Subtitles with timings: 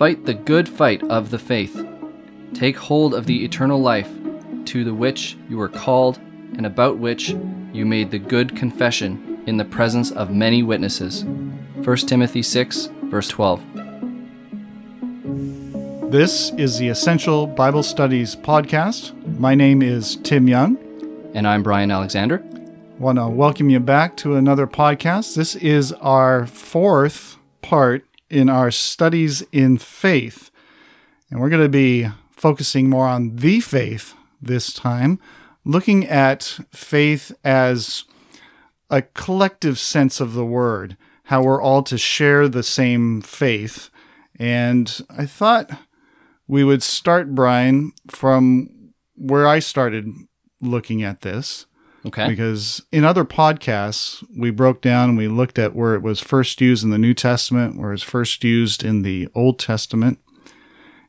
[0.00, 1.86] Fight the good fight of the faith.
[2.54, 4.08] Take hold of the eternal life,
[4.64, 6.18] to the which you were called,
[6.56, 7.36] and about which
[7.74, 11.26] you made the good confession in the presence of many witnesses.
[11.84, 13.62] 1 Timothy 6, verse 12.
[16.10, 19.12] This is the Essential Bible Studies podcast.
[19.38, 20.78] My name is Tim Young.
[21.34, 22.42] And I'm Brian Alexander.
[22.98, 25.36] Want to welcome you back to another podcast.
[25.36, 30.50] This is our fourth part in our studies in faith.
[31.30, 35.18] And we're going to be focusing more on the faith this time,
[35.64, 38.04] looking at faith as
[38.88, 43.90] a collective sense of the word, how we're all to share the same faith.
[44.38, 45.70] And I thought
[46.48, 50.08] we would start, Brian, from where I started
[50.60, 51.66] looking at this.
[52.06, 52.28] Okay.
[52.28, 56.60] Because in other podcasts, we broke down and we looked at where it was first
[56.60, 60.18] used in the New Testament, where it's first used in the Old Testament.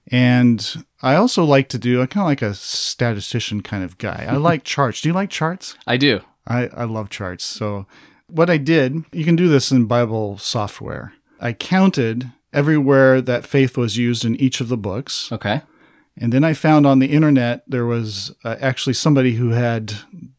[0.07, 4.27] And I also like to do, I kind of like a statistician kind of guy.
[4.29, 5.01] I like charts.
[5.01, 5.75] Do you like charts?
[5.87, 6.21] I do.
[6.45, 7.45] I, I love charts.
[7.45, 7.85] So
[8.27, 11.13] what I did, you can do this in Bible software.
[11.39, 15.31] I counted everywhere that faith was used in each of the books.
[15.31, 15.61] Okay.
[16.17, 19.93] And then I found on the internet there was uh, actually somebody who had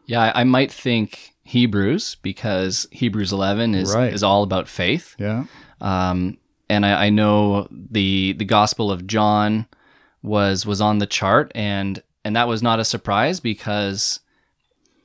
[0.06, 4.14] Yeah, I, might think Hebrews because Hebrews 11 is Right.
[4.14, 5.16] is all about faith.
[5.20, 5.46] Yeah.
[5.82, 6.38] Um,
[6.70, 9.68] and I, I know the the Gospel of John
[10.22, 14.20] was was on the chart, and and that was not a surprise because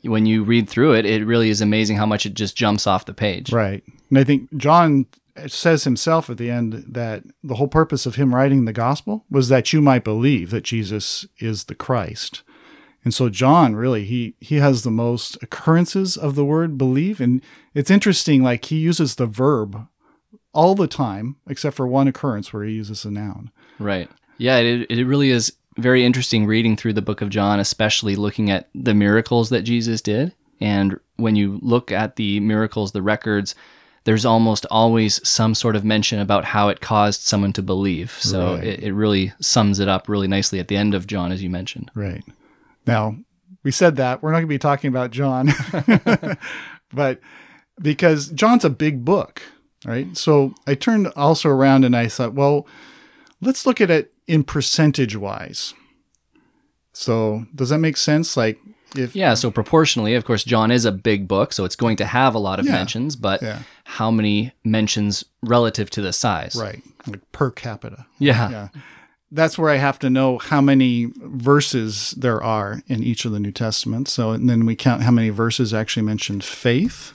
[0.02, 3.06] when you read through it, it really is amazing how much it just jumps off
[3.06, 3.52] the page.
[3.52, 3.84] Right.
[4.08, 5.06] And I think John
[5.46, 9.48] says himself at the end that the whole purpose of him writing the gospel was
[9.48, 12.42] that you might believe that Jesus is the Christ.
[13.04, 17.42] And so John really he he has the most occurrences of the word believe and
[17.74, 19.88] it's interesting like he uses the verb
[20.52, 23.50] all the time except for one occurrence where he uses a noun.
[23.78, 24.08] Right.
[24.38, 28.50] Yeah, it, it really is very interesting reading through the book of John, especially looking
[28.50, 30.34] at the miracles that Jesus did.
[30.60, 33.54] And when you look at the miracles, the records,
[34.04, 38.10] there's almost always some sort of mention about how it caused someone to believe.
[38.20, 38.64] So Right.
[38.64, 41.50] it, it really sums it up really nicely at the end of John, as you
[41.50, 41.90] mentioned.
[41.94, 42.24] Right.
[42.86, 43.16] Now,
[43.62, 44.22] we said that.
[44.22, 45.50] We're not going to be talking about John,
[46.92, 47.20] but
[47.80, 49.40] because John's a big book,
[49.84, 50.16] right?
[50.16, 52.66] So I turned also around and I thought, well,
[53.40, 55.74] let's look at it in percentage wise.
[56.92, 58.36] So does that make sense?
[58.36, 58.58] Like,
[58.96, 62.04] if Yeah, so proportionally, of course, John is a big book, so it's going to
[62.06, 62.72] have a lot of Yeah.
[62.72, 63.60] mentions, but Yeah.
[63.84, 66.54] how many mentions relative to the size?
[66.56, 68.06] right, like per capita.
[68.18, 68.50] Yeah.
[68.50, 68.68] Yeah.
[69.34, 73.40] That's where I have to know how many verses there are in each of the
[73.40, 74.12] New Testaments.
[74.12, 77.14] So, and then we count how many verses actually mention faith.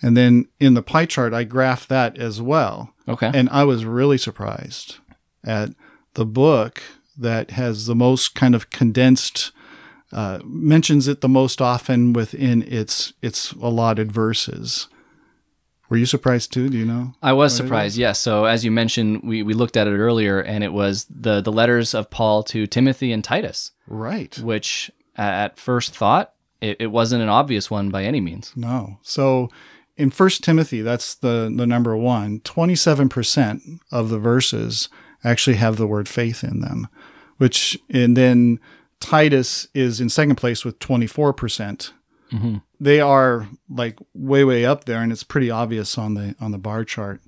[0.00, 2.94] And then in the pie chart, I graph that as well.
[3.06, 3.30] Okay.
[3.32, 4.96] And I was really surprised
[5.44, 5.70] at
[6.14, 6.82] the book
[7.16, 9.52] that has the most kind of condensed,
[10.14, 14.88] uh, mentions it the most often within its its allotted verses.
[15.90, 16.70] Were you surprised too?
[16.70, 17.14] Do you know?
[17.22, 18.18] I was surprised, yes.
[18.18, 21.52] So as you mentioned, we, we looked at it earlier, and it was the the
[21.52, 24.38] letters of Paul to Timothy and Titus, Right.
[24.38, 28.52] which at first thought it, it wasn't an obvious one by any means.
[28.56, 28.98] No.
[29.02, 29.50] So
[29.96, 32.40] in First Timothy, that's the the number one.
[32.40, 33.62] Twenty seven percent
[33.92, 34.88] of the verses
[35.22, 36.88] actually have the word faith in them,
[37.36, 38.58] which and then
[39.04, 41.92] Titus is in second place with twenty four percent.
[42.32, 42.56] Mm-hmm.
[42.80, 46.58] They are like way way up there, and it's pretty obvious on the on the
[46.58, 47.20] bar chart.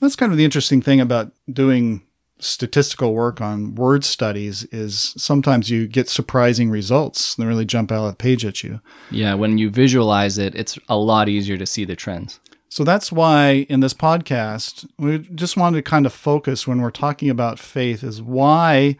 [0.00, 2.02] That's kind of the interesting thing about doing
[2.38, 8.06] statistical work on word studies is sometimes you get surprising results that really jump out
[8.06, 8.80] of the page at you.
[9.10, 12.40] Yeah, when you visualize it, it's a lot easier to see the trends.
[12.70, 16.90] So that's why in this podcast, we just wanted to kind of focus when we're
[16.90, 18.96] talking about faith is why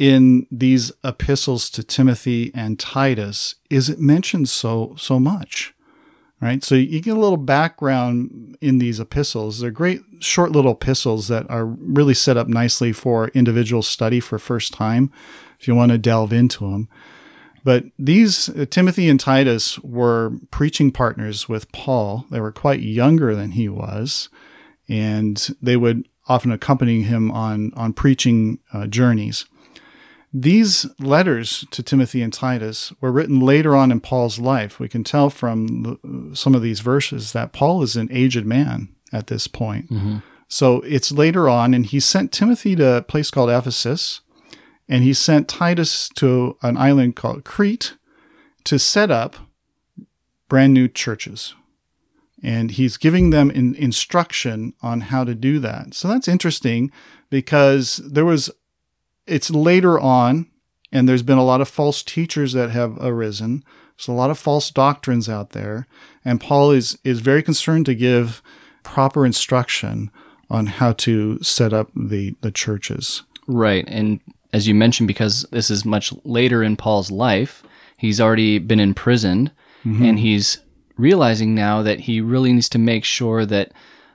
[0.00, 5.74] in these epistles to Timothy and Titus is it mentioned so so much.
[6.40, 6.64] Right?
[6.64, 9.60] So you get a little background in these epistles.
[9.60, 14.38] They're great short little epistles that are really set up nicely for individual study for
[14.38, 15.12] first time
[15.60, 16.88] if you want to delve into them.
[17.62, 22.24] But these, uh, Timothy and Titus, were preaching partners with Paul.
[22.30, 24.30] They were quite younger than he was,
[24.88, 29.44] and they would often accompany him on, on preaching uh, journeys.
[30.32, 34.78] These letters to Timothy and Titus were written later on in Paul's life.
[34.78, 38.94] We can tell from the, some of these verses that Paul is an aged man
[39.12, 39.90] at this point.
[39.90, 40.18] Mm-hmm.
[40.46, 44.20] So it's later on, and he sent Timothy to a place called Ephesus
[44.90, 47.94] and he sent Titus to an island called Crete
[48.64, 49.36] to set up
[50.48, 51.54] brand new churches.
[52.42, 55.94] And he's giving them in instruction on how to do that.
[55.94, 56.90] So that's interesting
[57.30, 58.50] because there was,
[59.30, 60.46] it's later on,
[60.92, 63.64] and there's been a lot of false teachers that have arisen.
[63.96, 65.86] There's a lot of false doctrines out there.
[66.24, 68.42] And Paul is, is very concerned to give
[68.82, 70.10] proper instruction
[70.48, 73.22] on how to set up the, the churches.
[73.46, 73.84] Right.
[73.86, 74.20] And
[74.52, 77.62] as you mentioned, because this is much later in Paul's life,
[77.96, 79.52] he's already been imprisoned
[79.84, 80.04] mm-hmm.
[80.04, 80.58] and he's
[80.96, 83.72] realizing now that he really needs to make sure that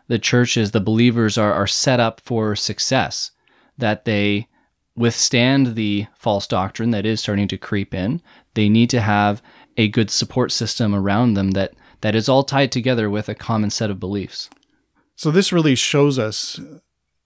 [0.07, 3.31] the churches, the believers are, are set up for success,
[3.77, 4.47] that they
[4.95, 8.21] withstand the false doctrine that is starting to creep in.
[8.53, 9.41] They need to have
[9.77, 13.69] a good support system around them that, that is all tied together with a common
[13.69, 14.49] set of beliefs.
[15.15, 16.59] So this really shows us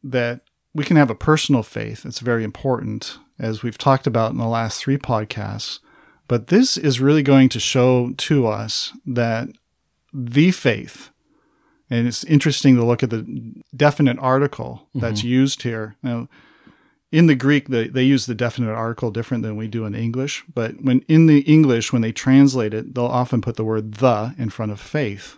[0.04, 0.42] that
[0.74, 2.06] we can have a personal faith.
[2.06, 5.80] It's very important, as we've talked about in the last three podcasts.
[6.28, 9.50] But this is really going to show to us that
[10.14, 11.10] the faith,
[11.90, 15.30] and it's interesting to look at the definite article that's mm-hmm.
[15.30, 15.96] used here.
[16.04, 16.28] Now,
[17.12, 20.44] in the Greek, they, they use the definite article different than we do in English.
[20.54, 24.36] But when in the English, when they translate it, they'll often put the word the
[24.38, 25.38] in front of faith.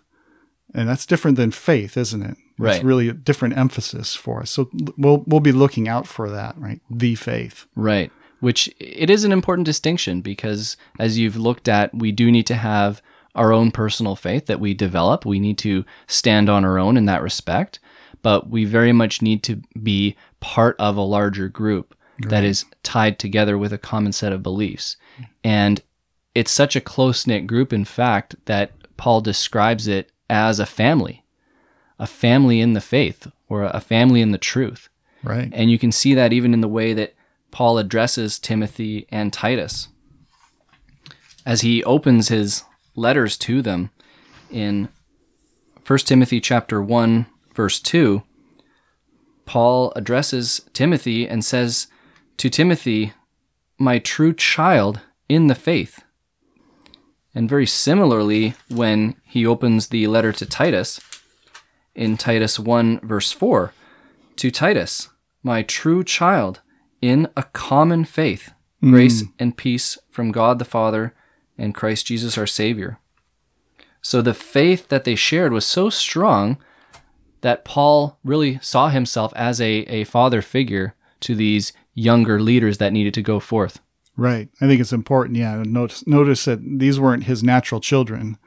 [0.74, 2.38] And that's different than faith, isn't it?
[2.58, 2.76] Right.
[2.76, 4.52] It's really a different emphasis for us.
[4.52, 6.82] So we'll we'll be looking out for that, right?
[6.90, 7.66] The faith.
[7.76, 8.12] Right.
[8.40, 12.56] Which it is an important distinction because as you've looked at, we do need to
[12.56, 13.02] have
[13.34, 15.26] our own personal faith that we develop.
[15.26, 17.80] We need to stand on our own in that respect,
[18.22, 22.30] but we very much need to be part of a larger group right.
[22.30, 24.98] that is tied together with a common set of beliefs.
[25.44, 25.82] And
[26.36, 31.24] it's such a close knit group, in fact, that Paul describes it as a family
[32.00, 34.90] a family in the faith or a family in the truth.
[35.24, 35.52] Right.
[35.54, 37.14] And you can see that even in the way that
[37.52, 39.90] Paul addresses Timothy and Titus.
[41.46, 42.64] As he opens his
[42.96, 43.92] letters to them
[44.50, 44.90] in
[45.86, 48.24] 1 Timothy chapter 1 verse 2,
[49.52, 51.88] Paul addresses Timothy and says
[52.38, 53.12] to Timothy,
[53.78, 56.04] "My true child in the faith."
[57.36, 61.02] And very similarly, when he opens the letter to Titus,
[61.94, 63.74] in Titus 1, verse 4
[64.38, 65.10] To Titus,
[65.44, 66.62] my true child,
[67.02, 68.92] in a common faith, mm.
[68.92, 71.14] grace and peace from God the Father
[71.58, 73.00] and Christ Jesus our Savior.
[74.02, 76.58] So the faith that they shared was so strong
[77.42, 82.94] that Paul really saw himself as a, a father figure to these younger leaders that
[82.94, 83.80] needed to go forth.
[84.16, 84.50] Right.
[84.60, 85.64] I think it's important, yeah.
[85.66, 88.38] Notice, notice that these weren't his natural children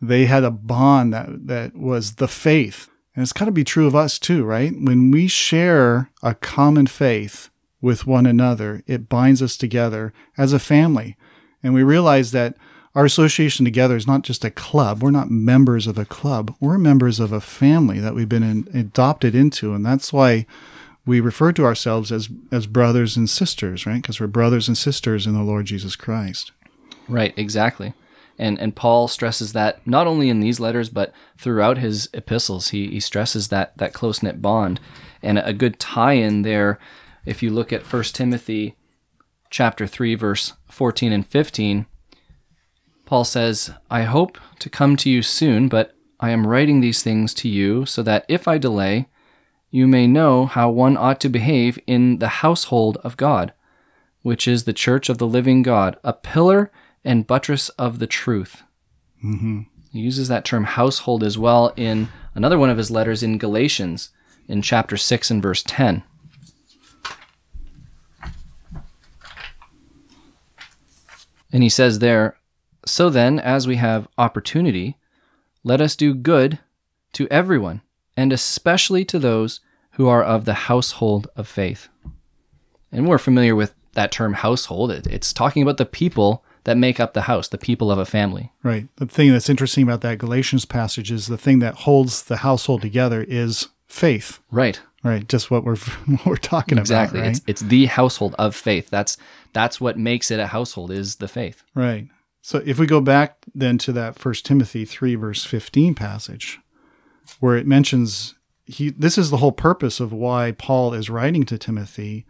[0.00, 2.88] they had a bond that, that was the faith.
[3.14, 4.72] And it's got to be true of us too, right?
[4.72, 10.58] When we share a common faith with one another, it binds us together as a
[10.58, 11.16] family.
[11.62, 12.56] And we realize that
[12.94, 15.02] our association together is not just a club.
[15.02, 16.54] We're not members of a club.
[16.58, 19.74] We're members of a family that we've been in, adopted into.
[19.74, 20.46] And that's why
[21.06, 24.02] we refer to ourselves as, as brothers and sisters, right?
[24.02, 26.50] Because we're brothers and sisters in the Lord Jesus Christ.
[27.08, 27.94] Right, exactly.
[28.38, 32.68] And, and Paul stresses that not only in these letters, but throughout his epistles.
[32.68, 34.80] He, he stresses that, that close knit bond.
[35.22, 36.78] And a good tie in there,
[37.24, 38.76] if you look at 1 Timothy
[39.50, 41.86] chapter 3, verse 14 and 15,
[43.10, 47.34] Paul says, I hope to come to you soon, but I am writing these things
[47.34, 49.08] to you so that if I delay,
[49.68, 53.52] you may know how one ought to behave in the household of God,
[54.22, 56.70] which is the church of the living God, a pillar
[57.04, 58.62] and buttress of the truth.
[59.24, 59.62] Mm-hmm.
[59.90, 64.10] He uses that term household as well in another one of his letters in Galatians
[64.46, 66.04] in chapter 6 and verse 10.
[71.52, 72.36] And he says there,
[72.86, 74.96] So then, as we have opportunity,
[75.64, 76.58] let us do good
[77.12, 77.82] to everyone,
[78.16, 79.60] and especially to those
[79.92, 81.88] who are of the household of faith.
[82.92, 84.90] And we're familiar with that term household.
[84.92, 88.52] It's talking about the people that make up the house, the people of a family.
[88.62, 88.88] Right.
[88.96, 92.82] The thing that's interesting about that Galatians passage is the thing that holds the household
[92.82, 94.40] together is faith.
[94.50, 94.80] Right.
[95.02, 95.26] Right.
[95.28, 97.20] Just what we're what we're talking Exactly.
[97.20, 97.26] about.
[97.28, 97.36] Right.
[97.36, 98.90] It's it's the household of faith.
[98.90, 99.16] That's
[99.52, 101.62] that's what makes it a household is the faith.
[101.74, 102.08] Right.
[102.42, 106.58] So if we go back then to that First Timothy three verse fifteen passage,
[107.38, 111.58] where it mentions he this is the whole purpose of why Paul is writing to
[111.58, 112.26] Timothy,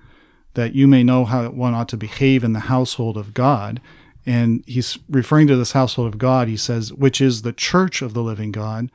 [0.55, 3.81] that you may know how one ought to behave in the household of God.
[4.26, 8.12] And he's referring to this household of God, he says, which is the church of
[8.12, 8.90] the living God,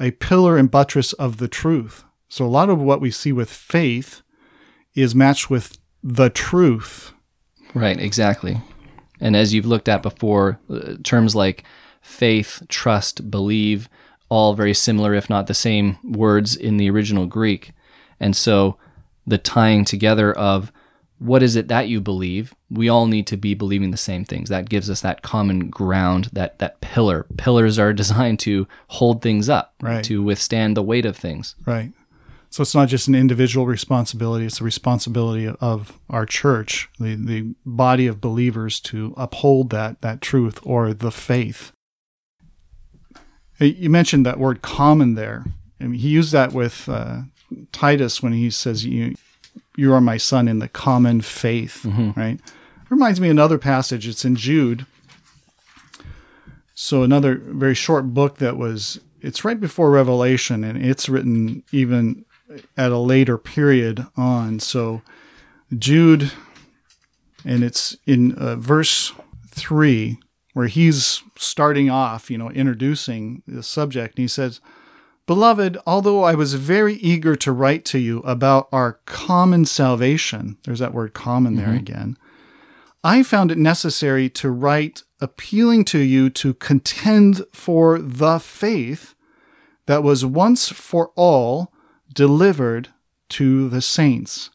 [0.00, 2.02] a pillar and buttress of the truth.
[2.28, 4.22] So a lot of what we see with faith
[4.94, 7.12] is matched with the truth.
[7.74, 8.60] Right, exactly.
[9.20, 11.64] And as you've looked at before, uh, terms like
[12.02, 13.88] faith, trust, believe,
[14.28, 17.72] all very similar, if not the same words in the original Greek.
[18.20, 18.76] And so
[19.26, 20.72] the tying together of
[21.18, 24.50] what is it that you believe, we all need to be believing the same things.
[24.50, 27.26] That gives us that common ground, that, that pillar.
[27.38, 30.04] Pillars are designed to hold things up, Right.
[30.04, 31.54] to withstand the weight of things.
[31.64, 31.92] Right.
[32.50, 37.54] So it's not just an individual responsibility, it's the responsibility of our church, the, the
[37.64, 41.72] body of believers to uphold that, that truth or the faith.
[43.58, 45.44] You mentioned that word common there.
[45.80, 47.22] I mean, he used that with uh,
[47.72, 49.14] Titus when he says, you,
[49.76, 51.84] you are my son in the common faith,
[52.16, 52.38] right?
[52.90, 54.06] Reminds me of another passage.
[54.06, 54.86] It's in Jude.
[56.74, 62.25] So another very short book that was it's right before Revelation and it's written even
[62.76, 64.60] at a later period on.
[64.60, 65.02] So
[65.76, 66.32] Jude
[67.44, 69.12] and it's in uh, verse
[69.48, 70.18] 3
[70.52, 74.60] where he's starting off, you know, introducing the subject and he says,
[75.26, 80.78] Beloved, although I was very eager to write to you about our common salvation, there's
[80.78, 82.16] that word common there again,
[83.02, 89.14] I found it necessary to write appealing to you to contend for the faith
[89.86, 91.72] that was once for all
[92.12, 92.88] delivered
[93.30, 94.50] to the saints.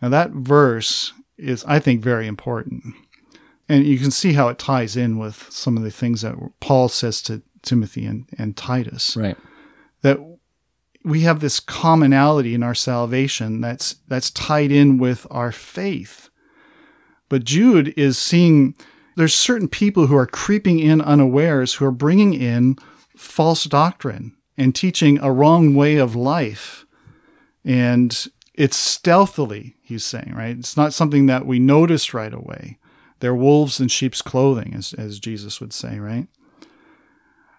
[0.00, 2.94] Now, that verse is, I think, very important.
[3.68, 6.88] And you can see how it ties in with some of the things that Paul
[6.88, 9.36] says to Timothy and, and Titus Right.
[10.02, 10.18] that
[11.04, 16.28] we have this commonality in our salvation that's that's tied in with our faith.
[17.28, 18.74] But Jude is seeing
[19.16, 22.76] there's certain people who are creeping in unawares who are bringing in
[23.16, 26.86] false doctrine and teaching a wrong way of life.
[27.64, 30.56] And it's stealthily, he's saying, right?
[30.56, 32.78] It's not something that we notice right away.
[33.20, 36.26] They're wolves in sheep's clothing, as, as Jesus would say, right?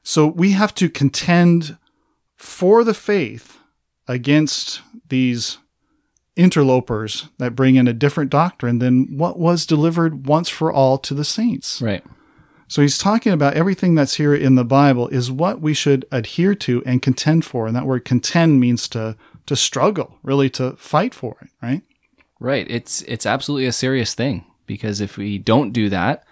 [0.03, 1.77] So we have to contend
[2.35, 3.59] for the faith
[4.07, 5.59] against these
[6.35, 11.13] interlopers that bring in a different doctrine than what was delivered once for all to
[11.13, 11.81] the saints.
[11.81, 12.03] Right.
[12.73, 16.55] So he's talking about everything that's here in the Bible is what we should adhere
[16.55, 17.67] to and contend for.
[17.67, 19.15] And that word contend means to
[19.45, 21.83] to struggle, really to fight for it, right?
[22.39, 22.65] Right.
[22.67, 26.23] It's it's absolutely a serious thing because if we don't do that,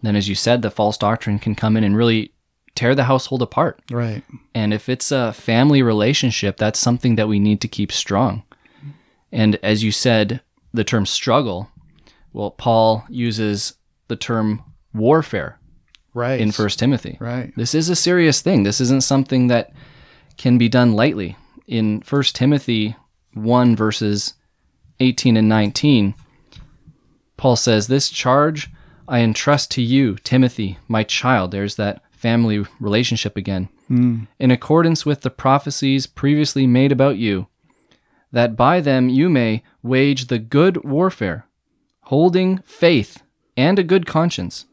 [0.00, 2.32] then as you said, the false doctrine can come in and really
[2.76, 3.82] tear the household apart.
[3.90, 4.22] Right.
[4.54, 8.44] And if it's a family relationship, that's something that we need to keep strong.
[9.32, 11.72] And as you said, the term struggle,
[12.32, 13.74] well, Paul uses
[14.06, 14.62] the term
[14.94, 15.58] warfare
[16.14, 16.40] Right.
[16.40, 17.16] in First Timothy.
[17.20, 17.52] Right.
[17.56, 18.62] This is a serious thing.
[18.62, 19.72] This isn't something that
[20.36, 21.36] can be done lightly.
[21.66, 22.96] In 1 Timothy
[23.34, 24.34] 1, verses
[25.00, 26.14] 18 and 19,
[27.36, 28.70] Paul says, This charge
[29.06, 31.50] I entrust to you, Timothy, my child.
[31.50, 33.68] There's that family relationship again.
[33.86, 34.24] Hmm.
[34.38, 37.46] In accordance with the prophecies previously made about you,
[38.32, 41.46] that by them you may wage the good warfare,
[42.02, 43.22] holding faith
[43.56, 44.66] and a good conscience.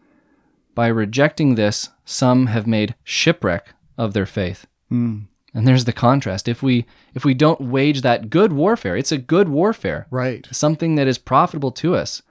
[0.76, 4.68] By rejecting this, some have made shipwreck of their faith.
[4.90, 5.20] Hmm.
[5.54, 6.48] And there's the contrast.
[6.50, 10.46] If we if we don't wage that good warfare, it's a good warfare, Right.
[10.52, 12.22] something that is profitable to us.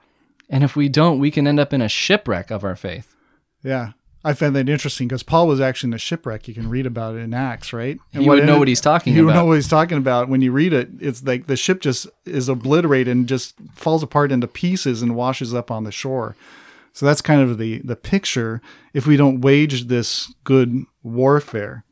[0.47, 3.15] And if we don't, we can end up in a shipwreck of our faith.
[3.63, 3.93] Yeah.
[4.23, 6.47] I found that interesting because Paul was actually in a shipwreck.
[6.47, 7.99] You can read about it in Acts, right?
[8.11, 9.35] You would know ended- what he's talking you about.
[9.35, 10.89] know what he's talking about when you read it.
[10.99, 15.53] It's like the ship just is obliterated and just falls apart into pieces and washes
[15.53, 16.35] up on the shore.
[16.95, 18.61] So that's kind of the the picture.
[18.93, 21.83] If we don't wage this good warfare,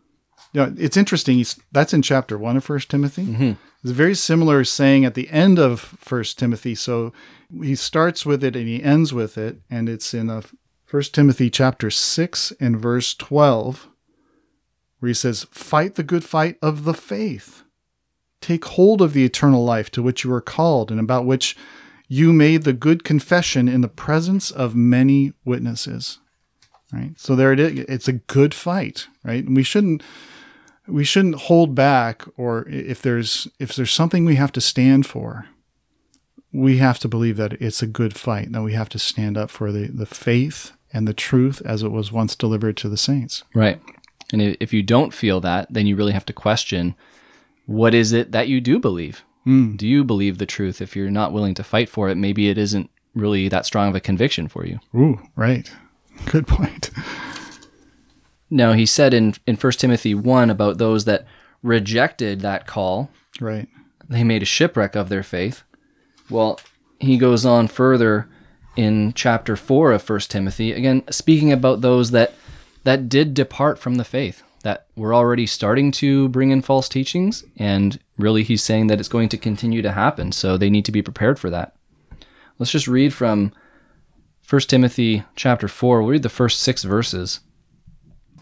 [0.54, 1.46] you know, it's interesting.
[1.74, 3.26] That's in chapter one of First Timothy.
[3.26, 3.52] Mm-hmm.
[3.84, 6.74] It's a very similar saying at the end of First Timothy.
[6.74, 7.12] So
[7.62, 10.42] he starts with it and he ends with it, and it's in a
[10.86, 13.90] First Timothy chapter six and verse twelve,
[15.00, 17.64] where he says, Fight the good fight of the faith.
[18.40, 21.58] Take hold of the eternal life to which you were called and about which
[22.14, 26.20] you made the good confession in the presence of many witnesses.
[26.92, 27.20] Right?
[27.20, 27.80] So there it is.
[27.90, 29.44] It's a good fight, right?
[29.44, 30.04] And we shouldn't
[30.88, 35.48] we shouldn't hold back or if there's if there's something we have to stand for,
[36.52, 38.52] we have to believe that it's a good fight.
[38.52, 41.92] That we have to stand up for the, the faith and the truth as it
[41.92, 43.44] was once delivered to the saints.
[43.56, 43.82] Right.
[44.32, 46.94] And if you don't feel that, then you really have to question
[47.66, 49.24] what is it that you do believe?
[49.46, 49.78] Mm.
[49.78, 50.82] Do you believe the truth?
[50.82, 53.96] If you're not willing to fight for it, maybe it isn't really that strong of
[53.96, 54.80] a conviction for you.
[54.96, 55.72] Ooh, right.
[56.26, 56.90] Good point.
[58.50, 61.26] Now, he said in, in 1 Timothy 1 about those that
[61.62, 63.10] rejected that call.
[63.40, 63.68] Right.
[64.10, 65.64] They made a shipwreck of their faith.
[66.30, 66.60] Well,
[67.00, 68.30] he goes on further
[68.76, 72.34] in chapter 4 of 1 Timothy, again, speaking about those that,
[72.84, 77.44] that did depart from the faith that we're already starting to bring in false teachings,
[77.58, 80.92] and really he's saying that it's going to continue to happen, so they need to
[80.92, 81.76] be prepared for that.
[82.58, 83.52] Let's just read from
[84.50, 86.02] 1 Timothy chapter 4.
[86.02, 87.42] We'll read the first six verses.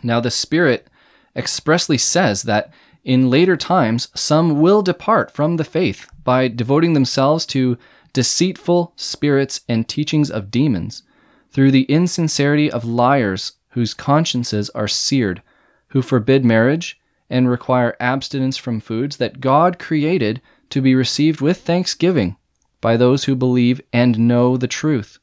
[0.04, 0.88] Now, the Spirit
[1.36, 2.72] expressly says that
[3.04, 7.78] in later times some will depart from the faith by devoting themselves to
[8.14, 11.04] deceitful spirits and teachings of demons,
[11.50, 15.42] through the insincerity of liars whose consciences are seared
[15.92, 21.62] who forbid marriage and require abstinence from foods that God created to be received with
[21.62, 22.36] thanksgiving
[22.82, 25.20] by those who believe and know the truth.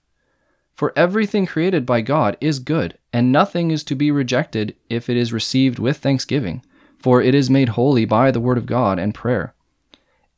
[0.74, 5.16] For everything created by God is good, and nothing is to be rejected if it
[5.16, 6.62] is received with thanksgiving,
[6.98, 9.54] for it is made holy by the word of God and prayer.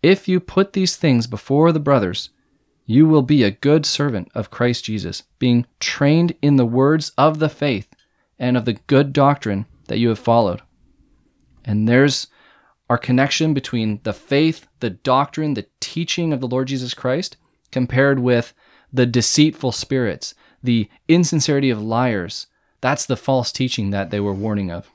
[0.02, 2.30] If you put these things before the brothers,
[2.87, 7.38] you will be a good servant of Christ Jesus, being trained in the words of
[7.38, 7.94] the faith
[8.38, 10.62] and of the good doctrine that you have followed.
[11.64, 12.29] And there's
[12.88, 17.37] our connection between the faith, the doctrine, the teaching of the Lord Jesus Christ,
[17.72, 18.55] compared with
[18.92, 22.46] the deceitful spirits, the insincerity of liars.
[22.81, 24.90] That's the false teaching that they were warning of.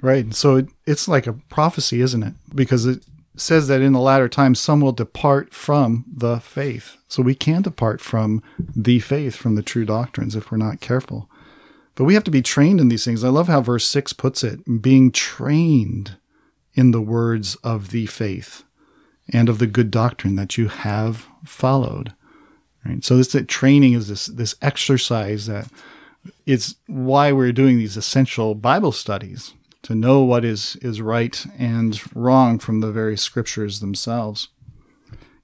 [0.00, 0.32] Right.
[0.34, 2.32] So it, it's like a prophecy, isn't it?
[2.54, 3.04] Because it
[3.36, 6.96] says that in the latter times some will depart from the faith.
[7.06, 11.27] So we can depart from the faith, from the true doctrines, if we're not careful.
[11.98, 13.24] But we have to be trained in these things.
[13.24, 16.16] I love how verse 6 puts it being trained
[16.74, 18.62] in the words of the faith
[19.32, 22.14] and of the good doctrine that you have followed.
[22.86, 23.04] Right?
[23.04, 25.72] So this training is this this exercise that
[26.46, 32.00] it's why we're doing these essential Bible studies to know what is is right and
[32.14, 34.50] wrong from the very scriptures themselves.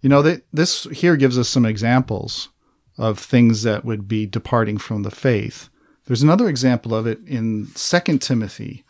[0.03, 2.51] You know, they, this here gives us some examples
[2.97, 5.69] of things that would be departing from the faith.
[6.07, 8.85] There's another example of it in Second Timothy.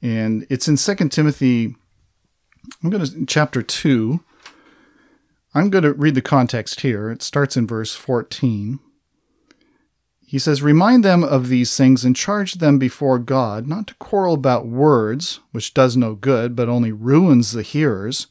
[0.00, 1.74] And it's in Second Timothy,
[2.82, 4.20] I'm going to, chapter 2.
[5.54, 7.10] I'm going to read the context here.
[7.10, 8.78] It starts in verse 14.
[10.26, 14.34] He says, Remind them of these things and charge them before God not to quarrel
[14.34, 18.26] about words, which does no good, but only ruins the hearers.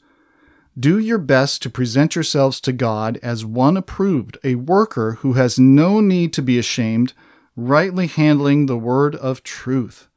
[0.79, 5.57] Do your best to present yourselves to God as one approved, a worker who has
[5.57, 7.13] no need to be ashamed
[7.57, 10.07] rightly handling the word of truth.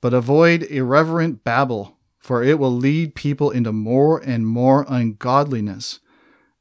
[0.00, 6.00] But avoid irreverent babble, for it will lead people into more and more ungodliness.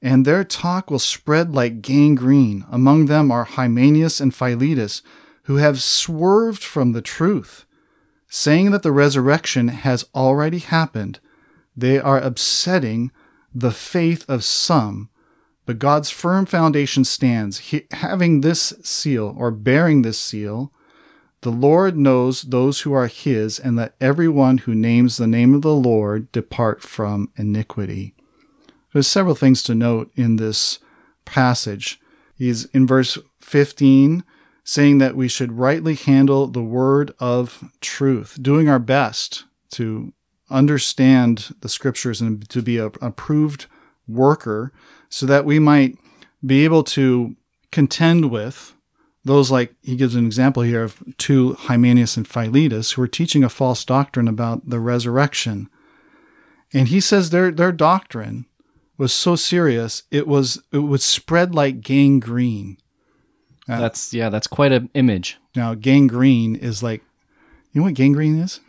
[0.02, 2.66] And their talk will spread like gangrene.
[2.72, 5.02] Among them are Hymenaeus and Philetus,
[5.44, 7.66] who have swerved from the truth,
[8.28, 11.20] saying that the resurrection has already happened.
[11.76, 13.12] They are upsetting
[13.54, 15.10] the faith of some
[15.66, 17.58] but God's firm foundation stands.
[17.58, 20.72] He, having this seal, or bearing this seal,
[21.42, 25.62] the Lord knows those who are his, and let everyone who names the name of
[25.62, 28.14] the Lord depart from iniquity.
[28.94, 30.80] There's several things to note in this
[31.26, 32.00] passage.
[32.38, 34.24] He's in verse 15
[34.64, 40.12] saying that we should rightly handle the word of truth, doing our best to
[40.50, 43.68] understand the scriptures and to be a approved
[44.08, 44.72] worker
[45.10, 45.98] so that we might
[46.46, 47.36] be able to
[47.72, 48.76] contend with
[49.26, 53.44] those like he gives an example here of two Hymenaeus and Philetus who are teaching
[53.44, 55.68] a false doctrine about the resurrection.
[56.72, 58.46] And he says their their doctrine
[58.98, 62.78] was so serious it was it would spread like gangrene.
[63.68, 65.38] Uh, that's yeah, that's quite an image.
[65.56, 67.02] Now gangrene is like
[67.72, 68.60] you know what gangrene is?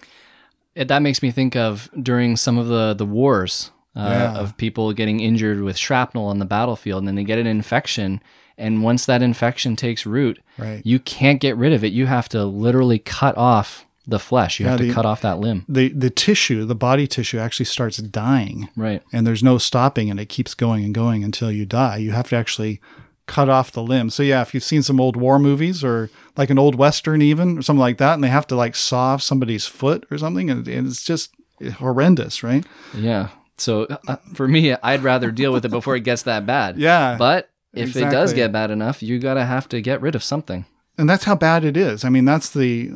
[0.75, 4.39] It, that makes me think of during some of the the wars uh, yeah.
[4.39, 8.21] of people getting injured with shrapnel on the battlefield, and then they get an infection.
[8.59, 10.81] And once that infection takes root, right.
[10.85, 11.93] you can't get rid of it.
[11.93, 14.61] You have to literally cut off the flesh.
[14.61, 15.65] You have to the- cut off that limb.
[15.69, 19.03] The the tissue, the body tissue actually starts dying Right.
[19.13, 21.97] and there's no stopping and it keeps going and going until you die.
[21.97, 22.81] You have to actually
[23.27, 24.09] cut off the limb.
[24.11, 27.59] So yeah, if you've seen some old war movies or like an old western even
[27.59, 30.49] or something like that and they have to like saw off somebody's foot or something
[30.49, 31.35] and, and it's just
[31.79, 32.65] horrendous, right?
[32.95, 33.31] Yeah.
[33.59, 36.77] So uh, for me, I'd rather deal with it before it gets that bad.
[36.87, 37.17] Yeah.
[37.19, 40.65] But if it does get bad enough, you gotta have to get rid of something.
[40.99, 42.05] and that's how bad it is.
[42.05, 42.91] I mean, that's the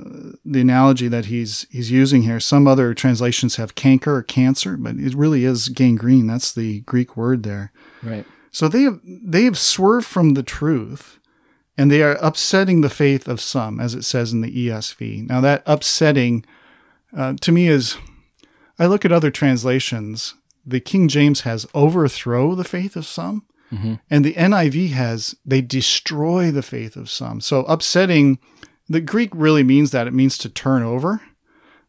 [0.44, 2.40] the analogy that he's he's using here.
[2.40, 6.26] Some other translations have canker or cancer, but it really is gangrene.
[6.26, 7.72] That's the Greek word there.
[8.02, 8.24] Right.
[8.50, 11.18] So they have they have swerved from the truth,
[11.76, 15.28] and they are upsetting the faith of some, as it says in the ESV.
[15.28, 16.44] Now that upsetting,
[17.16, 17.96] uh, to me, is
[18.78, 20.34] I look at other translations.
[20.64, 23.94] The King James has overthrow the faith of some, mm-hmm.
[24.10, 27.40] and the NIV has they destroy the faith of some.
[27.40, 28.38] So upsetting,
[28.88, 31.22] the Greek really means that it means to turn over,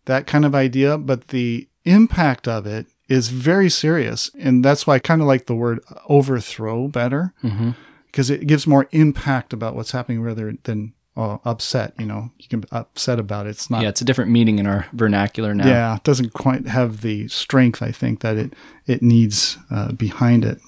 [0.06, 0.98] that kind of idea.
[0.98, 5.46] But the impact of it is very serious, and that's why I kind of like
[5.46, 7.72] the word overthrow better mm-hmm.
[8.06, 11.94] because it gives more impact about what's happening rather than uh, upset.
[12.00, 13.52] You know, you can be upset about it.
[13.52, 15.68] It's not Yeah, it's a different meaning in our vernacular now.
[15.68, 18.54] yeah, it doesn't quite have the strength I think that it
[18.88, 20.60] it needs uh, behind it.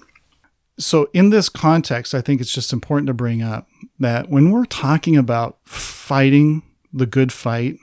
[0.80, 3.68] So in this context, I think it's just important to bring up
[4.00, 7.78] that when we're talking about fighting the good fight,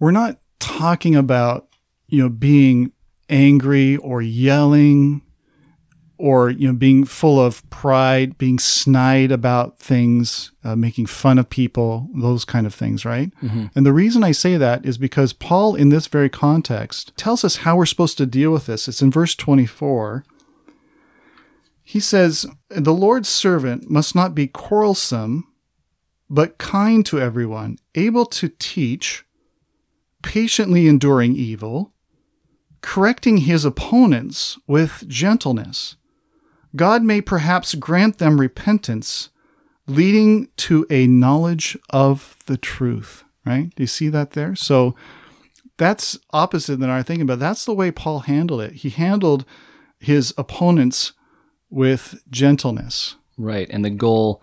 [0.00, 1.68] we're not talking about
[2.08, 2.92] you know being
[3.28, 5.22] angry or yelling
[6.18, 11.48] or you know being full of pride, being snide about things, uh, making fun of
[11.48, 13.32] people, those kind of things, right?
[13.74, 17.58] And the reason I say that is because Paul, in this very context, tells us
[17.58, 18.88] how we're supposed to deal with this.
[18.88, 20.24] It's in verse twenty-four.
[21.82, 25.44] He says, "The Lord's servant must not be quarrelsome,
[26.28, 29.24] but kind to everyone, able to teach,
[30.22, 31.92] patiently enduring evil."
[32.80, 35.96] correcting his opponents with gentleness.
[36.76, 39.30] God may perhaps grant them repentance,
[39.86, 43.24] leading to a knowledge of the truth.
[43.44, 43.74] Right?
[43.74, 44.54] Do you see that there?
[44.54, 44.94] So
[45.78, 48.72] that's opposite than our thinking, but that's the way Paul handled it.
[48.72, 49.44] He handled
[49.98, 51.12] his opponents
[51.70, 53.16] with gentleness.
[53.38, 53.68] Right.
[53.70, 54.42] And the goal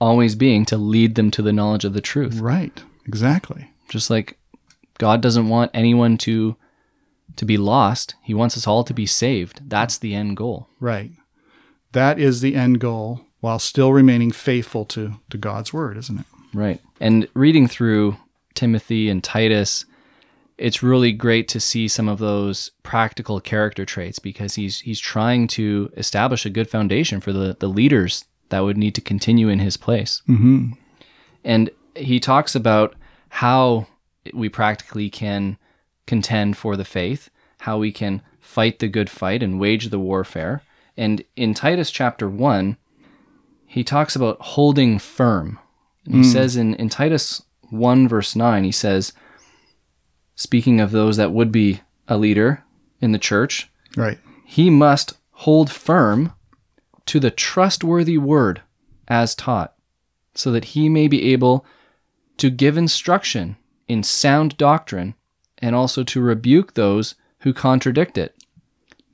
[0.00, 2.38] always being to lead them to the knowledge of the truth.
[2.38, 2.82] Right.
[3.06, 3.70] Exactly.
[3.88, 4.38] Just like
[4.98, 6.56] God doesn't want anyone to
[7.36, 8.14] to be lost.
[8.22, 9.68] He wants us all to be saved.
[9.68, 10.68] That's the end goal.
[10.80, 11.10] Right.
[11.96, 16.26] That is the end goal while still remaining faithful to, to God's word, isn't it?
[16.52, 16.78] Right.
[17.00, 18.18] And reading through
[18.52, 19.86] Timothy and Titus,
[20.58, 25.48] it's really great to see some of those practical character traits because he's he's trying
[25.48, 29.60] to establish a good foundation for the, the leaders that would need to continue in
[29.60, 30.20] his place.
[30.28, 30.72] Mm-hmm.
[31.44, 32.94] And he talks about
[33.30, 33.86] how
[34.34, 35.56] we practically can
[36.06, 37.30] contend for the faith,
[37.60, 40.62] how we can fight the good fight and wage the warfare.
[40.96, 42.76] And in Titus chapter 1,
[43.66, 45.58] he talks about holding firm.
[46.04, 46.32] And he hmm.
[46.32, 49.12] says in, in Titus 1, verse 9, he says,
[50.34, 52.62] speaking of those that would be a leader
[53.00, 54.18] in the church, Right.
[54.44, 56.32] he must hold firm
[57.06, 58.62] to the trustworthy word
[59.08, 59.74] as taught,
[60.34, 61.64] so that he may be able
[62.38, 63.56] to give instruction
[63.88, 65.14] in sound doctrine
[65.58, 68.35] and also to rebuke those who contradict it.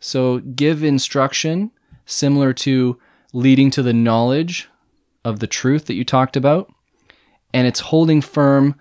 [0.04, 1.70] So, give instruction
[2.06, 2.98] similar to
[3.32, 4.68] leading to the knowledge
[5.24, 6.72] of the truth that you talked about.
[7.54, 8.74] And it's holding firm.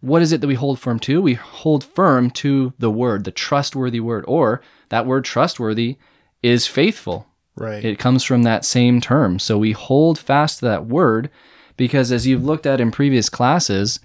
[0.00, 1.22] What is it that we hold firm to?
[1.22, 5.96] We hold firm to the word, the trustworthy word, or that word trustworthy
[6.42, 7.28] is faithful.
[7.54, 7.84] Right.
[7.84, 9.38] It comes from that same term.
[9.38, 11.30] So we hold fast to that word
[11.76, 14.00] because, as you've looked at in previous classes,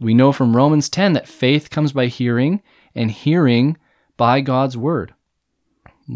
[0.00, 2.62] we know from Romans 10 that faith comes by hearing
[2.94, 3.76] and hearing
[4.16, 5.12] by God's word.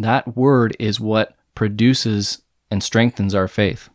[0.01, 3.89] That word is what produces and strengthens our faith.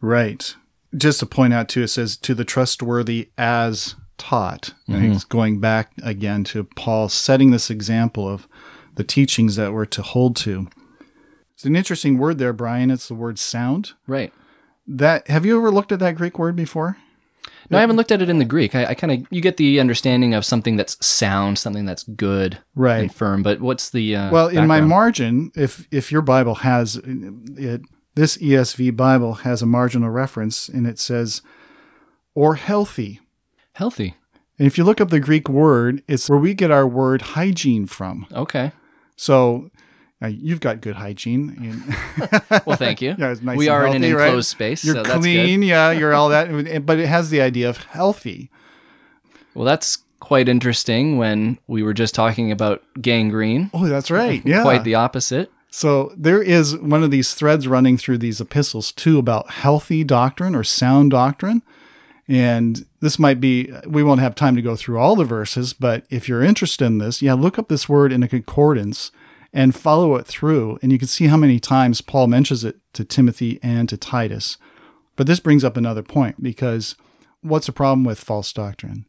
[0.00, 0.54] Right.
[0.96, 4.74] Just to point out too, it says to the trustworthy as taught.
[4.86, 5.12] And mm-hmm.
[5.12, 8.46] it's going back again to Paul setting this example of
[8.94, 10.68] the teachings that we're to hold to.
[11.54, 12.90] It's an interesting word there, Brian.
[12.90, 13.92] It's the word sound.
[14.06, 14.32] Right.
[14.86, 16.96] That have you ever looked at that Greek word before?
[17.70, 18.74] No, I haven't looked at it in the Greek.
[18.74, 22.58] I, I kind of you get the understanding of something that's sound, something that's good
[22.74, 22.98] Right.
[23.00, 23.42] and firm.
[23.42, 24.88] But what's the uh, Well, in my background?
[24.88, 27.82] margin, if if your Bible has it,
[28.16, 31.42] this ESV Bible has a marginal reference, and it says,
[32.34, 33.20] "or healthy."
[33.74, 34.14] healthy?
[34.58, 37.86] And if you look up the Greek word, it's where we get our word hygiene
[37.86, 38.26] from.
[38.32, 38.72] Okay.
[39.16, 39.70] So
[40.22, 41.82] uh, you've got good hygiene.
[42.66, 43.14] Well, thank you.
[43.18, 44.26] Yeah, it's nice we are in an healthy, right?
[44.26, 47.68] enclosed space, You're so that's clean, yeah, you're all that, but it has the idea
[47.68, 48.50] of healthy.
[49.54, 53.70] Well, that's quite interesting when we were just talking about gangrene.
[53.72, 54.44] Oh, that's right.
[54.44, 54.62] Yeah.
[54.62, 55.50] Quite the opposite.
[55.70, 60.54] So there is one of these threads running through these epistles too about healthy doctrine
[60.54, 61.62] or sound doctrine.
[62.28, 66.04] And this might be, we won't have time to go through all the verses, but
[66.10, 69.10] if you're interested in this, yeah, look up this word in a concordance
[69.52, 70.78] and follow it through.
[70.82, 74.56] And you can see how many times Paul mentions it to Timothy and to Titus.
[75.16, 76.96] But this brings up another point because
[77.42, 79.06] what's the problem with false doctrine?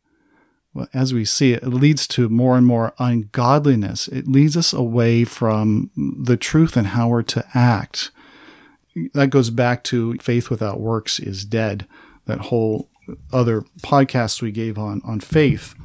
[0.73, 4.07] Well, as we see it, leads to more and more ungodliness.
[4.07, 8.11] It leads us away from the truth and how we're to act.
[9.13, 11.87] That goes back to faith without works is dead.
[12.25, 12.89] That whole
[13.33, 15.75] other podcast we gave on on faith.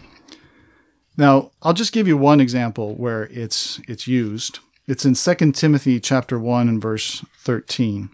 [1.17, 4.59] Now, I'll just give you one example where it's it's used.
[4.87, 8.11] It's in 2 Timothy chapter 1 and verse 13.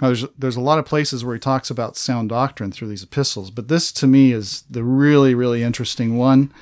[0.00, 3.04] Now, there's there's a lot of places where he talks about sound doctrine through these
[3.04, 6.52] epistles, but this to me is the really really interesting one.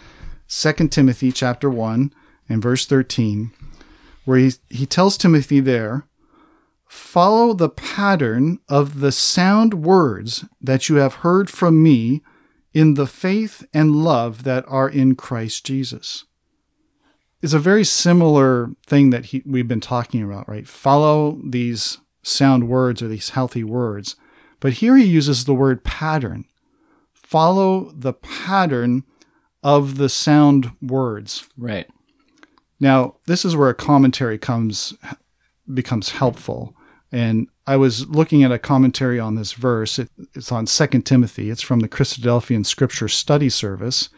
[0.48, 2.12] 2 Timothy chapter 1
[2.48, 3.52] and verse 13,
[4.24, 6.08] where he, he tells Timothy there,
[6.88, 12.20] follow the pattern of the sound words that you have heard from me
[12.72, 16.24] in the faith and love that are in Christ Jesus.
[17.42, 20.68] It's a very similar thing that he, we've been talking about, right?
[20.68, 24.16] Follow these sound words or these healthy words.
[24.60, 26.44] But here he uses the word pattern.
[27.14, 29.04] Follow the pattern
[29.62, 31.48] of the sound words.
[31.56, 31.88] Right.
[32.78, 34.94] Now, this is where a commentary comes
[35.72, 36.74] becomes helpful.
[37.12, 40.00] And I was looking at a commentary on this verse.
[40.00, 41.50] It, it's on 2 Timothy.
[41.50, 44.08] It's from the Christadelphian Scripture Study Service.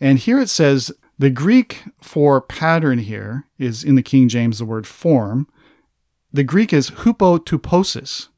[0.00, 4.64] And here it says the Greek for pattern here is in the King James the
[4.64, 5.46] word form.
[6.32, 8.28] The Greek is hupotuposis.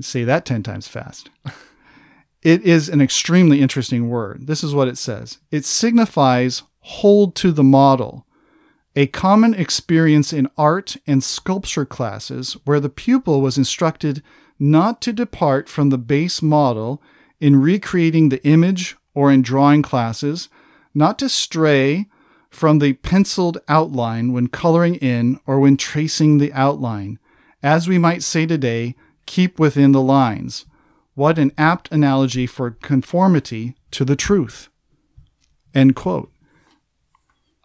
[0.00, 1.30] Say that 10 times fast.
[2.42, 4.46] it is an extremely interesting word.
[4.46, 8.28] This is what it says it signifies hold to the model
[8.94, 14.22] a common experience in art and sculpture classes where the pupil was instructed
[14.58, 17.02] not to depart from the base model
[17.40, 20.48] in recreating the image or in drawing classes,
[20.94, 22.06] not to stray
[22.50, 27.18] from the penciled outline when coloring in or when tracing the outline.
[27.62, 28.94] As we might say today,
[29.26, 30.66] keep within the lines.
[31.14, 34.68] What an apt analogy for conformity to the truth.
[35.74, 36.31] End quote.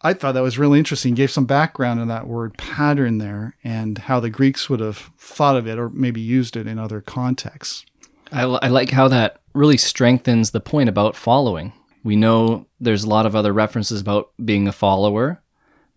[0.08, 1.15] I thought that was really interesting.
[1.15, 5.58] Gave some background in that word pattern there and how the Greeks would have thought
[5.58, 7.86] of it or maybe used it in other contexts.
[8.32, 11.74] I, I like how that really strengthens the point about following.
[12.06, 15.41] We know there's a lot of other references about being a follower,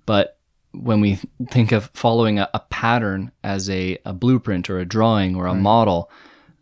[0.07, 0.39] but
[0.73, 5.37] when we think of following a, a pattern as a, a, blueprint or a drawing
[5.37, 5.61] or a right.
[5.61, 6.11] model,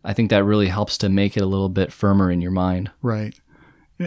[0.03, 2.91] I think that really helps to make it a little bit firmer in your mind.
[3.01, 3.33] Right.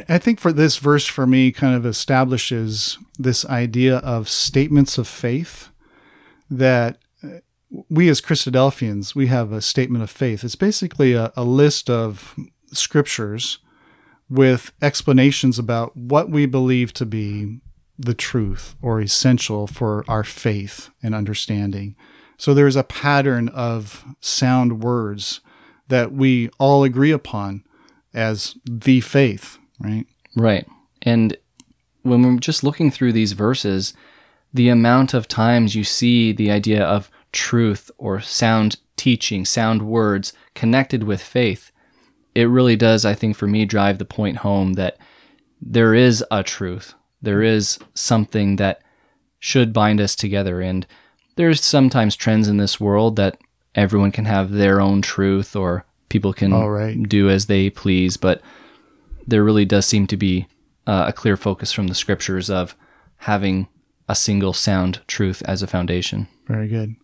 [0.09, 5.07] I think for this verse for me kind of establishes this idea of statements of
[5.07, 5.69] faith
[6.51, 7.39] that uh,
[7.91, 10.45] we as Christadelphians, we have a statement of faith.
[10.45, 12.35] It's basically a, a list of
[12.73, 13.59] scriptures
[14.31, 17.61] with explanations about what we believe to be
[17.99, 21.95] the truth or essential for our faith and understanding.
[22.39, 25.41] So there's a pattern of sound words
[25.89, 27.63] that we all agree upon
[28.15, 30.07] as the faith right?
[30.37, 30.67] Right.
[31.03, 31.37] And
[32.03, 33.95] when we're just looking through these verses,
[34.53, 40.33] the amount of times you see the idea of truth or sound teaching, sound words
[40.55, 41.73] connected with faith,
[42.35, 44.97] it really does, I think, for me, drive the point home that
[45.61, 46.95] there is a truth.
[47.21, 48.83] There is something that
[49.39, 50.61] should bind us together.
[50.61, 50.87] And
[51.37, 53.39] there's sometimes trends in this world that
[53.75, 57.03] everyone can have their own truth or people can right.
[57.09, 58.17] do as they please.
[58.17, 58.43] But
[59.27, 60.47] there really does seem to be
[60.87, 62.77] uh, a clear focus from the scriptures of
[63.19, 63.69] having
[64.09, 66.29] a single sound truth as a foundation.
[66.47, 66.97] Very good.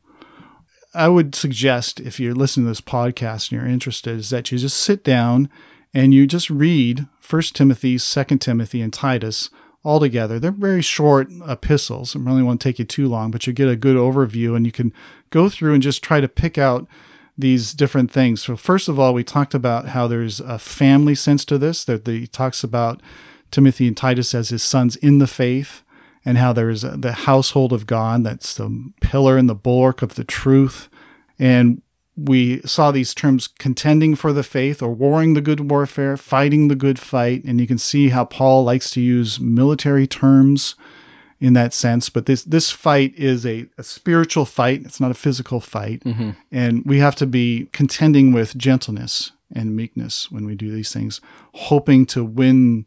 [0.94, 4.58] I would suggest if you're listening to this podcast and you're interested, is that you
[4.58, 5.48] just sit down
[5.94, 9.50] and you just read First Timothy, Second Timothy, and Titus
[9.84, 10.38] all together.
[10.38, 12.16] They're very short epistles.
[12.16, 14.72] I really won't take you too long, but you get a good overview and you
[14.72, 14.92] can
[15.30, 16.86] go through and just try to pick out
[17.38, 18.42] these different things.
[18.42, 22.06] So, first of all, we talked about how there's a family sense to this, that
[22.06, 23.00] he talks about
[23.52, 25.82] Timothy and Titus as his sons in the faith,
[26.24, 30.24] and how there's the household of God that's the pillar and the bulwark of the
[30.24, 30.88] truth.
[31.38, 31.80] And
[32.16, 36.74] we saw these terms contending for the faith or warring the good warfare, fighting the
[36.74, 37.44] good fight.
[37.44, 40.74] And you can see how Paul likes to use military terms
[41.40, 42.08] in that sense.
[42.10, 44.82] But this this fight is a, a spiritual fight.
[44.84, 46.30] It's not a physical fight, mm-hmm.
[46.50, 51.20] and we have to be contending with gentleness and meekness when we do these things,
[51.54, 52.86] hoping to win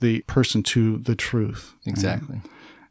[0.00, 1.74] the person to the truth.
[1.86, 2.40] Exactly.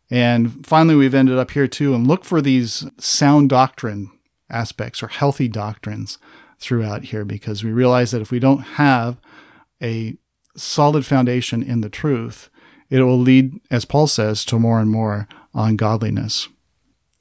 [0.09, 4.11] And finally, we've ended up here too and look for these sound doctrine
[4.49, 6.17] aspects or healthy doctrines
[6.59, 9.17] throughout here because we realize that if we don't have
[9.81, 10.17] a
[10.55, 12.49] solid foundation in the truth,
[12.89, 16.47] it will lead, as Paul says, to more and more ungodliness.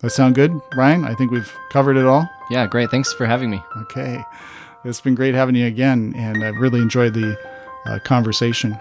[0.00, 1.04] That sound good, Ryan?
[1.04, 2.28] I think we've covered it all.
[2.50, 2.90] Yeah, great.
[2.90, 3.60] Thanks for having me.
[3.76, 4.22] Okay.
[4.84, 7.36] It's been great having you again, and I've really enjoyed the
[7.84, 8.78] uh, conversation.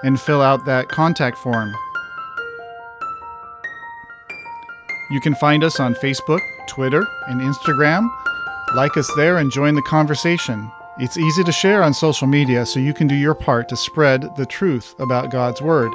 [0.03, 1.73] and fill out that contact form.
[5.11, 8.07] You can find us on Facebook, Twitter, and Instagram.
[8.75, 10.71] Like us there and join the conversation.
[10.99, 14.35] It's easy to share on social media, so you can do your part to spread
[14.35, 15.91] the truth about God's Word.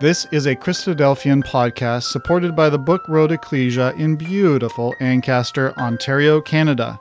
[0.00, 6.40] This is a Christadelphian podcast supported by the Book Road Ecclesia in beautiful Ancaster, Ontario,
[6.40, 6.98] Canada.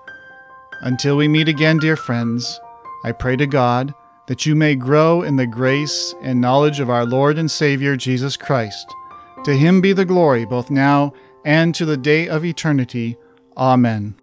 [0.82, 2.60] Until we meet again, dear friends,
[3.06, 3.94] I pray to God
[4.32, 8.38] that you may grow in the grace and knowledge of our Lord and Savior Jesus
[8.38, 8.96] Christ.
[9.44, 11.12] To him be the glory both now
[11.44, 13.18] and to the day of eternity.
[13.58, 14.21] Amen.